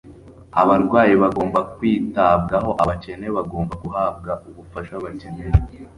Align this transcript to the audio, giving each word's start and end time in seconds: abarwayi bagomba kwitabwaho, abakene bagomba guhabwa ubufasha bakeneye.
abarwayi 0.61 1.13
bagomba 1.23 1.59
kwitabwaho, 1.75 2.71
abakene 2.83 3.27
bagomba 3.37 3.73
guhabwa 3.83 4.31
ubufasha 4.49 4.93
bakeneye. 5.03 5.57